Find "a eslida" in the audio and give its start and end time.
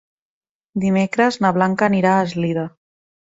2.21-2.65